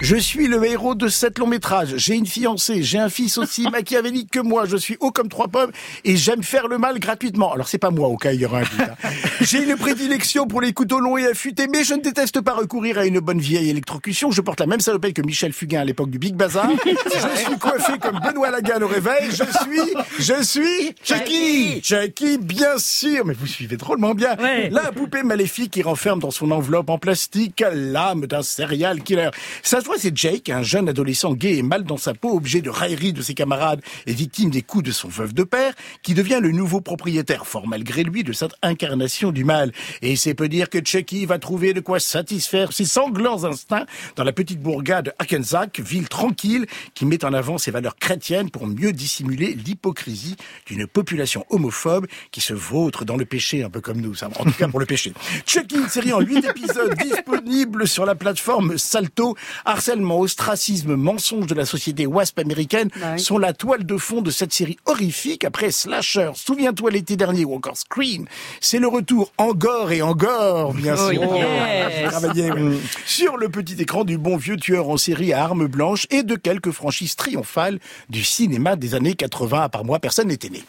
[0.00, 1.94] Je suis le héros de cet long métrage.
[1.96, 4.64] J'ai une fiancée, j'ai un fils aussi machiavélique que moi.
[4.64, 5.72] Je suis haut comme trois pommes
[6.04, 7.52] et j'aime faire le mal gratuitement.
[7.52, 8.80] Alors c'est pas moi au cas il y aura un doute.
[8.80, 9.08] hein.
[9.40, 12.98] J'ai une prédilection pour les couteaux longs et affûtés, mais je ne déteste pas recourir
[12.98, 14.30] à une bonne vieille électrocution.
[14.30, 16.68] Je porte la même salopette que Michel Fugain à l'époque du Big Bazar.
[16.84, 19.30] Je suis coiffé comme Benoît Lagan au réveil.
[19.30, 21.82] Je suis, je suis Chucky.
[21.82, 23.24] Chucky, bien sûr.
[23.26, 24.36] Mais vous suivez drôlement bien.
[24.38, 24.70] Ouais.
[24.70, 29.30] La poupée maléfique qui renferme dans son enveloppe en plastique l'âme d'un serial killer.
[29.62, 32.68] Ça voit, c'est Jake, un jeune adolescent gay et mal dans sa peau, objet de
[32.68, 36.40] raillerie de ses camarades et victime des coups de son veuf de père, qui devient
[36.42, 39.72] le nouveau propriétaire, fort malgré lui, de cette incarnation du mal.
[40.02, 44.24] Et c'est peu dire que Chucky va trouver de quoi satisfaire ses sanglants instincts dans
[44.24, 48.66] la petite bourgade de Hackensack, ville tranquille qui met en avant ses valeurs chrétiennes pour
[48.66, 54.02] mieux dissimuler l'hypocrisie d'une population homophobe qui se vautre dans le péché, un peu comme
[54.02, 55.14] nous, ça, en tout cas pour le péché.
[55.46, 59.34] Chucky, une série en 8 épisodes disponible sur la plateforme Salto.
[59.82, 63.16] Harcèlement, ostracisme, mensonge de la société WASP américaine Ouais.
[63.18, 67.54] sont la toile de fond de cette série horrifique après Slasher, Souviens-toi l'été dernier ou
[67.54, 68.26] encore Scream.
[68.60, 71.22] C'est le retour en gore et en gore, bien Oh, sûr.
[71.36, 72.10] yes.
[72.10, 72.76] Travailler, oui.
[73.06, 76.34] Sur le petit écran du bon vieux tueur en série à armes blanches et de
[76.34, 79.62] quelques franchises triomphales du cinéma des années 80.
[79.62, 80.64] À part moi, personne n'était né.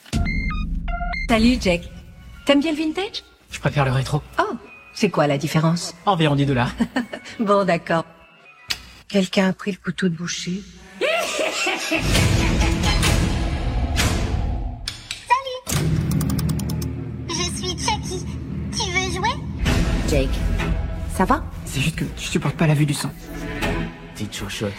[1.28, 1.82] Salut Jack.
[2.46, 3.24] T'aimes bien le vintage?
[3.50, 4.22] Je préfère le rétro.
[4.40, 4.54] Oh,
[4.94, 5.96] c'est quoi la différence?
[6.06, 6.76] Environ 10 dollars.
[7.40, 8.06] Bon, d'accord.
[9.10, 10.62] Quelqu'un a pris le couteau de boucher
[17.28, 18.26] Je suis Chucky.
[18.72, 19.30] Tu veux jouer?
[20.08, 20.30] Jake,
[21.18, 21.44] ça va?
[21.66, 23.10] C'est juste que je supporte pas la vue du sang.
[24.14, 24.74] Petite chochotte.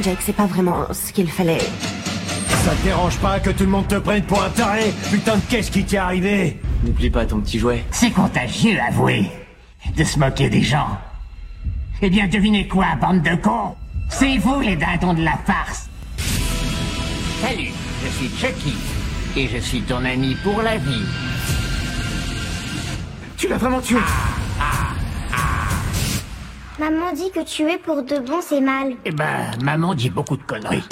[0.00, 1.58] Jake, c'est pas vraiment ce qu'il fallait.
[1.58, 4.94] Ça te dérange pas que tout le monde te prenne pour un taré?
[5.10, 6.58] Putain de qu'est-ce qui t'est arrivé?
[6.84, 7.84] N'oublie pas ton petit jouet.
[7.90, 9.30] C'est contagieux, avouez,
[9.94, 10.98] de se moquer des gens.
[12.04, 13.76] Eh bien, devinez quoi, bande de cons?
[14.08, 15.88] C'est vous les dindons de la farce
[17.40, 17.70] Salut,
[18.02, 18.74] je suis Chucky,
[19.36, 21.04] et je suis ton ami pour la vie.
[23.36, 24.00] Tu l'as vraiment tué
[26.80, 28.94] Maman dit que tuer pour de bon, c'est mal.
[29.04, 30.82] Eh ben, maman dit beaucoup de conneries.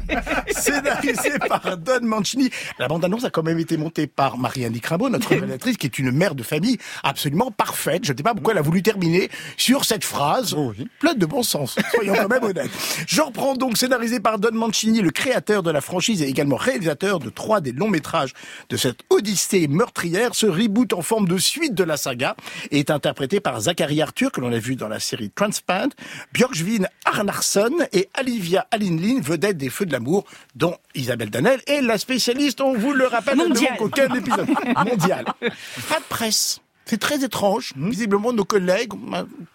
[0.48, 2.50] Scénarisé par Don Mancini.
[2.78, 6.10] La bande-annonce a quand même été montée par Marianne Crimbo, notre réalisatrice, qui est une
[6.10, 8.04] mère de famille absolument parfaite.
[8.04, 10.56] Je ne sais pas pourquoi elle a voulu terminer sur cette phrase
[10.98, 11.76] pleine de bon sens.
[11.94, 12.70] Soyons quand même honnêtes.
[13.06, 17.18] Je reprends donc scénarisé par Don Mancini, le créateur de la franchise et également réalisateur
[17.18, 18.32] de trois des longs métrages
[18.68, 20.34] de cette odyssée meurtrière.
[20.34, 22.36] Ce reboot en forme de suite de la saga
[22.70, 25.90] est interprété par Zachary Arthur, que l'on a vu dans la série Transparent,
[26.32, 31.98] Björkvin Arnarsson et Olivia Alinlin, vedette des Feux de l'amour, dont Isabelle Danel est la
[31.98, 33.76] spécialiste, on vous le rappelle, ne Mondial.
[33.80, 34.48] aucun épisode.
[34.84, 35.24] Mondial.
[35.40, 36.60] Pas de presse.
[36.84, 37.72] C'est très étrange.
[37.76, 38.92] Visiblement, nos collègues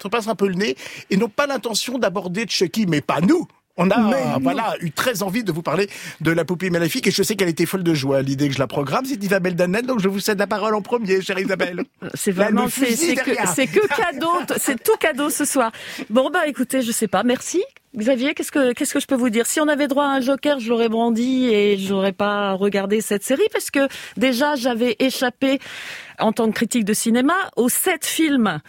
[0.02, 0.76] se passent un peu le nez
[1.10, 3.48] et n'ont pas l'intention d'aborder Chucky, mais pas nous.
[3.80, 5.88] On a voilà eu très envie de vous parler
[6.20, 8.60] de la poupée maléfique et je sais qu'elle était folle de joie l'idée que je
[8.60, 9.06] la programme.
[9.06, 11.84] C'est Isabelle Danel, donc je vous cède la parole en premier, chère Isabelle.
[12.16, 15.72] C'est vraiment, me c'est que, que cadeau, c'est tout cadeau ce soir.
[16.10, 17.64] Bon bah écoutez, je sais pas, merci.
[17.96, 19.46] Xavier, qu'est-ce que qu'est-ce que je peux vous dire?
[19.46, 23.24] Si on avait droit à un joker, je l'aurais brandi et j'aurais pas regardé cette
[23.24, 23.88] série parce que
[24.18, 25.60] déjà j'avais échappé
[26.20, 28.60] en tant que critique de cinéma aux sept films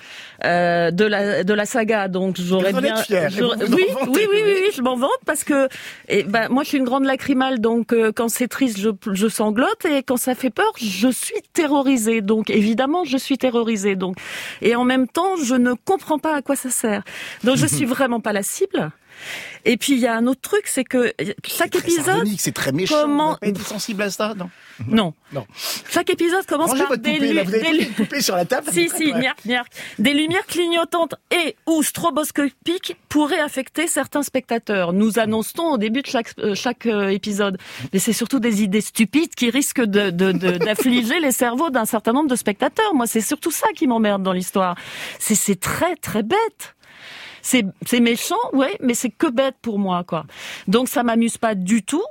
[0.44, 2.08] euh, de la de la saga.
[2.08, 5.68] Donc j'aurais bien, fière, oui, oui, oui, oui, oui, je m'en vante parce que
[6.08, 7.60] et ben moi je suis une grande lacrymale.
[7.60, 9.84] Donc euh, quand c'est triste je, je sanglote.
[9.84, 12.20] Et quand ça fait peur je suis terrorisée.
[12.20, 13.96] Donc évidemment je suis terrorisée.
[13.96, 14.16] Donc
[14.62, 17.02] et en même temps je ne comprends pas à quoi ça sert.
[17.44, 18.90] Donc je suis vraiment pas la cible.
[19.64, 21.12] Et puis il y a un autre truc c'est que
[21.44, 23.02] chaque épisode c'est très méchant.
[23.02, 24.48] comment- n'avez pas été sensible à ça, non?
[24.86, 25.12] Non.
[25.32, 25.44] Non.
[25.90, 28.68] chaque épisode commence Rangez par des, là, vous avez des poupée sur la table.
[28.72, 29.20] si, si, Ouais.
[29.20, 29.66] gnac, gnac.
[29.98, 34.92] Des lumières clignotantes et ou stroboscopiques pourraient affecter certains spectateurs.
[34.92, 37.58] Nous annonçons au début de chaque, euh, chaque euh, épisode.
[37.92, 41.84] Mais c'est surtout des idées stupides qui risquent de, de, de- d'affliger les cerveaux d'un
[41.84, 42.94] certain nombre de spectateurs.
[42.94, 44.76] Moi, c'est surtout ça qui m'emmerde dans l'histoire.
[45.18, 46.74] C'est, très, très bête.
[47.42, 50.26] C'est, c'est méchant, ouais, mais c'est que bête pour moi, quoi.
[50.66, 52.04] Donc ça m'amuse pas du tout.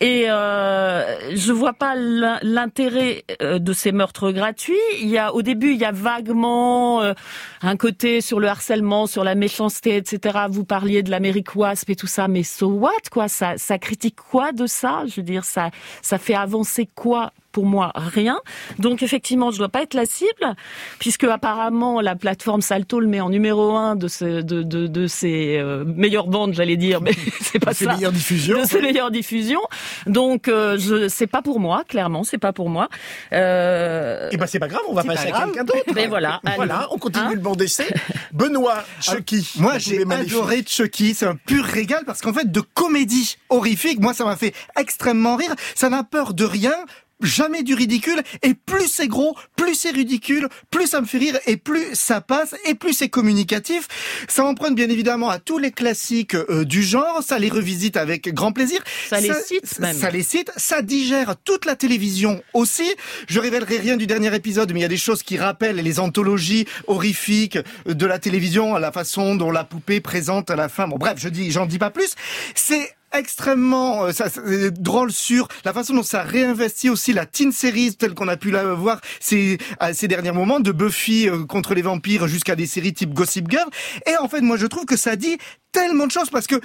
[0.00, 4.76] Et euh, je vois pas l'in- l'intérêt euh, de ces meurtres gratuits.
[5.00, 7.14] Il y a au début, il y a vaguement euh,
[7.62, 10.38] un côté sur le harcèlement, sur la méchanceté, etc.
[10.50, 13.26] Vous parliez de l'Amérique wasp et tout ça, mais so what quoi?
[13.26, 15.02] Ça, ça critique quoi de ça?
[15.08, 18.38] Je veux dire, ça, ça fait avancer quoi pour moi rien.
[18.78, 20.54] Donc effectivement, je dois pas être la cible,
[20.98, 25.06] puisque apparemment la plateforme Salto le met en numéro un de ses, de, de, de
[25.06, 27.94] ses euh, meilleures bandes, j'allais dire, mais c'est pas ça.
[27.94, 28.60] meilleure diffusion.
[28.60, 29.62] De ses meilleures diffusions.
[30.06, 32.88] Donc euh, je c'est pas pour moi, clairement, c'est pas pour moi.
[33.32, 35.52] Euh, Et ben c'est pas grave, on va passer pas à grave.
[35.52, 35.92] quelqu'un d'autre.
[35.94, 36.56] Mais voilà, allez.
[36.56, 37.86] Voilà, on continue Hein le bon d'essai.
[38.32, 39.50] Benoît, Chucky.
[39.58, 41.14] Moi, la j'ai adoré Chucky.
[41.14, 45.36] C'est un pur régal parce qu'en fait, de comédie horrifique, moi, ça m'a fait extrêmement
[45.36, 45.54] rire.
[45.74, 46.74] Ça n'a peur de rien.
[47.20, 51.38] Jamais du ridicule et plus c'est gros, plus c'est ridicule, plus ça me fait rire
[51.46, 53.88] et plus ça passe et plus c'est communicatif.
[54.28, 58.32] Ça emprunte bien évidemment à tous les classiques euh, du genre, ça les revisite avec
[58.32, 58.80] grand plaisir.
[59.08, 59.96] Ça les cite même.
[59.96, 62.88] Ça les cite, ça digère toute la télévision aussi.
[63.28, 65.98] Je révélerai rien du dernier épisode, mais il y a des choses qui rappellent les
[65.98, 70.86] anthologies horrifiques de la télévision, à la façon dont la poupée présente à la fin.
[70.86, 72.14] Bon, bref, je dis, j'en dis pas plus.
[72.54, 77.52] C'est extrêmement euh, ça, c'est drôle sur la façon dont ça réinvestit aussi la teen
[77.52, 81.44] series telle qu'on a pu la voir ces, à ces derniers moments de Buffy euh,
[81.44, 83.68] contre les vampires jusqu'à des séries type Gossip Girl.
[84.06, 85.38] Et en fait moi je trouve que ça dit
[85.72, 86.60] tellement de choses parce que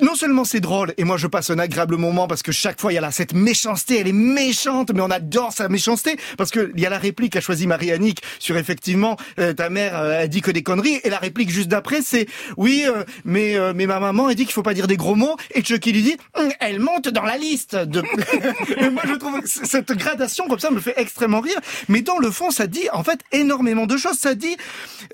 [0.00, 2.92] non seulement c'est drôle, et moi je passe un agréable moment parce que chaque fois
[2.92, 6.50] il y a là cette méchanceté, elle est méchante, mais on adore sa méchanceté parce
[6.50, 10.22] que il y a la réplique qu'a choisi Marie-Annick sur effectivement euh, ta mère euh,
[10.22, 12.26] a dit que des conneries et la réplique juste d'après c'est
[12.56, 15.14] oui euh, mais euh, mais ma maman a dit qu'il faut pas dire des gros
[15.14, 18.02] mots et Chucky lui dit Hum, elle monte dans la liste de
[18.78, 21.58] et moi je trouve que cette gradation comme ça me fait extrêmement rire
[21.88, 24.18] mais dans le fond ça dit en fait énormément de choses.
[24.18, 24.56] Ça dit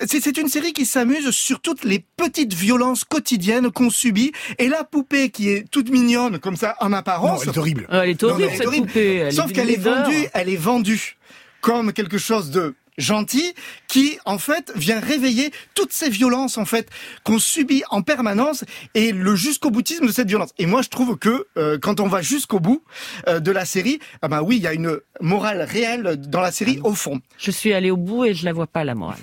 [0.06, 4.84] c'est une série qui s'amuse sur toutes les petites violences quotidiennes qu'on subit et la
[4.84, 7.86] poupée qui est toute mignonne comme ça en Non, apparence elle est horrible.
[7.92, 8.86] euh, elle est non, horrible elle est cette horrible.
[8.86, 9.14] poupée.
[9.16, 11.16] Elle Sauf qu'elle est vendue, elle est vendue
[11.60, 13.54] comme quelque chose de gentil
[13.86, 16.88] qui en fait vient réveiller toutes ces violences en fait
[17.22, 18.64] qu'on subit en permanence
[18.94, 20.50] et le jusqu'au boutisme de cette violence.
[20.58, 22.82] Et moi je trouve que euh, quand on va jusqu'au bout
[23.28, 26.50] euh, de la série, ah ben oui, il y a une morale réelle dans la
[26.50, 27.20] série au fond.
[27.38, 29.18] Je suis allée au bout et je la vois pas la morale.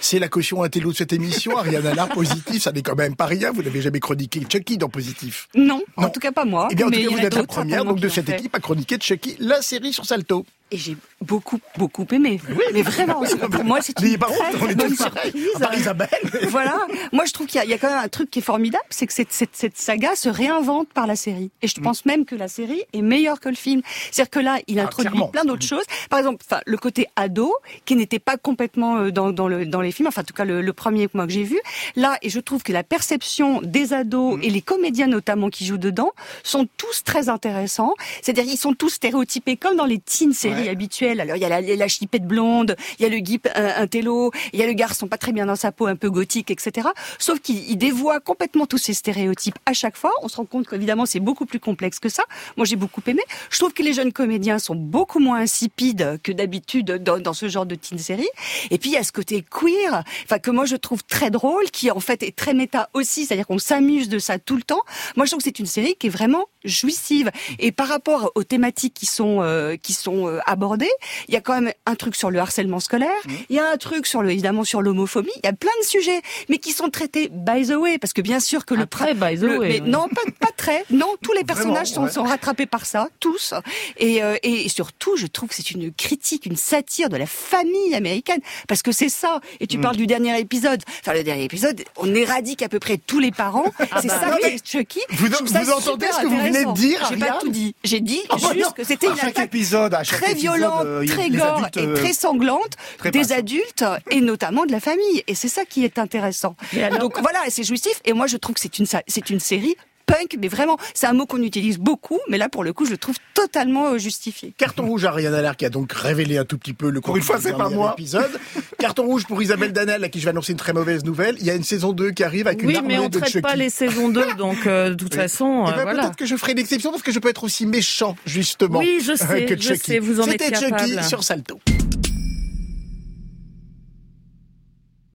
[0.00, 1.56] C'est la caution intello de cette émission.
[1.58, 3.50] Ariane Allard, positif, ça n'est quand même pas rien.
[3.50, 5.48] Vous n'avez jamais chroniqué Chucky dans positif.
[5.54, 6.68] Non, en tout cas pas moi.
[6.70, 8.54] Eh bien, en mais tout cas, vous êtes la d'autres, première donc, de cette équipe
[8.54, 10.46] à chroniquer Chucky, la série sur Salto.
[10.70, 12.40] Et j'ai beaucoup, beaucoup aimé.
[12.72, 15.34] Mais vraiment, c'est- pour moi, c'est une pas très, bonne surprise.
[15.56, 16.08] À part Isabelle.
[16.48, 16.76] voilà.
[17.12, 18.42] Moi, je trouve qu'il y, a- il y a quand même un truc qui est
[18.42, 21.50] formidable, c'est que cette, cette, cette saga se réinvente par la série.
[21.62, 21.70] Et Mm.
[21.76, 23.82] je pense même que la série est meilleure que le film.
[24.10, 25.28] C'est-à-dire que là, il introduit Ah, clairement.
[25.28, 25.84] plein d'autres choses.
[26.10, 27.52] Par exemple, enfin, le côté ado,
[27.84, 30.44] qui n'était pas complètement euh, dans, dans, le, dans les films, enfin, en tout cas,
[30.44, 31.58] le, le premier moi que j'ai vu.
[31.96, 34.42] Là, et je trouve que la perception des ados Mm.
[34.42, 36.12] et les comédiens notamment qui jouent dedans
[36.42, 37.94] sont tous très intéressants.
[38.22, 40.68] C'est-à-dire, ils sont tous stéréotypés comme dans les teen séries Ouais.
[40.68, 41.07] habituelles.
[41.20, 43.86] Alors, il y a la, la chipette blonde, il y a le guip un, un
[43.86, 46.50] télo, il y a le garçon pas très bien dans sa peau, un peu gothique,
[46.50, 46.88] etc.
[47.18, 50.12] Sauf qu'il il dévoie complètement tous ces stéréotypes à chaque fois.
[50.22, 52.22] On se rend compte qu'évidemment, c'est beaucoup plus complexe que ça.
[52.56, 53.22] Moi, j'ai beaucoup aimé.
[53.50, 57.48] Je trouve que les jeunes comédiens sont beaucoup moins insipides que d'habitude dans, dans ce
[57.48, 58.28] genre de teen série.
[58.70, 61.64] Et puis, il y a ce côté queer, enfin, que moi, je trouve très drôle,
[61.70, 64.82] qui en fait est très méta aussi, c'est-à-dire qu'on s'amuse de ça tout le temps.
[65.16, 67.30] Moi, je trouve que c'est une série qui est vraiment jouissive.
[67.58, 70.90] Et par rapport aux thématiques qui sont euh, qui sont euh, abordées,
[71.28, 73.08] il y a quand même un truc sur le harcèlement scolaire,
[73.48, 75.86] il y a un truc sur le évidemment sur l'homophobie, il y a plein de
[75.86, 79.14] sujets, mais qui sont traités by the way, parce que bien sûr que le Après,
[79.14, 79.88] pra- by the le- way, mais ouais.
[79.88, 83.54] non pas pas très, non tous les personnages Vraiment, sont, sont rattrapés par ça, tous,
[83.98, 87.94] et euh, et surtout je trouve que c'est une critique, une satire de la famille
[87.94, 89.40] américaine, parce que c'est ça.
[89.60, 92.98] Et tu parles du dernier épisode, enfin le dernier épisode, on éradique à peu près
[92.98, 94.40] tous les parents, c'est bah ça oui.
[94.42, 95.00] qui est Chucky.
[95.10, 97.74] Vous- ça entendez ce que vous venez dire, J'ai pas tout dit.
[97.84, 98.70] J'ai dit Ah bah juste non.
[98.72, 101.76] que c'était une chaque attaque épisode, à chaque très épisode, violente, euh, très gore adultes,
[101.76, 105.22] et euh, très sanglante très des adultes et notamment de la famille.
[105.26, 106.56] Et c'est ça qui est intéressant.
[107.00, 108.00] Donc voilà, et c'est jouissif.
[108.04, 111.12] Et moi, je trouve que c'est une, c'est une série punk, mais vraiment, c'est un
[111.12, 114.54] mot qu'on utilise beaucoup, mais là, pour le coup, je le trouve totalement euh, justifié.
[114.56, 117.16] Carton rouge à Ariane Allard qui a donc révélé un tout petit peu le Pour
[117.18, 117.92] une fois, contenu c'est pas moi.
[117.92, 118.40] épisode.
[118.80, 121.34] Carton rouge pour Isabelle Danel à qui je vais annoncer une très mauvaise nouvelle.
[121.40, 123.18] Il y a une saison 2 qui arrive avec une Oui, armée mais on de
[123.18, 123.42] traite Chucky.
[123.42, 126.02] pas les saisons 2, donc euh, de toute façon, Eh euh, ben, voilà.
[126.04, 128.78] Peut-être que je ferai une exception parce que je peux être aussi méchant, justement.
[128.78, 131.02] Oui, je sais, que je sais, vous en êtes C'était Chucky capable.
[131.08, 131.58] sur Salto.